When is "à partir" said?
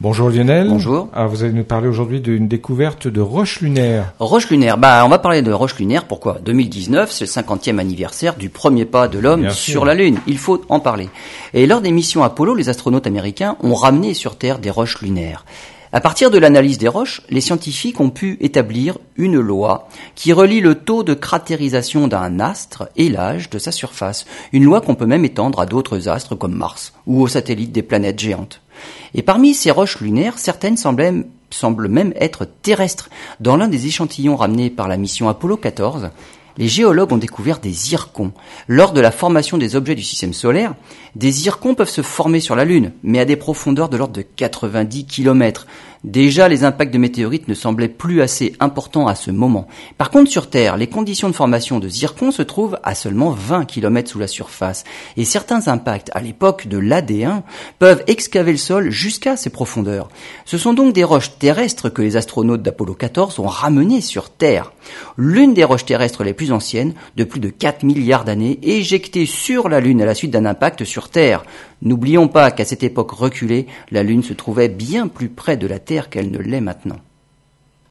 15.90-16.30